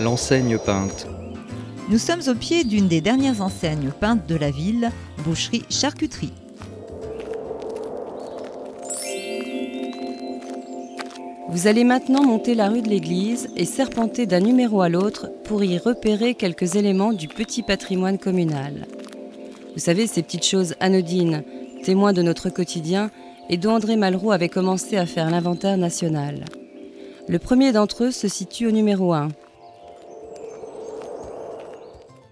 [0.00, 1.06] l'enseigne peinte.
[1.88, 4.90] Nous sommes au pied d'une des dernières enseignes peintes de la ville,
[5.24, 6.32] boucherie-charcuterie.
[11.50, 15.64] Vous allez maintenant monter la rue de l'église et serpenter d'un numéro à l'autre pour
[15.64, 18.86] y repérer quelques éléments du petit patrimoine communal.
[19.72, 21.42] Vous savez, ces petites choses anodines,
[21.84, 23.10] témoins de notre quotidien
[23.48, 26.44] et dont André Malraux avait commencé à faire l'inventaire national.
[27.28, 29.28] Le premier d'entre eux se situe au numéro 1,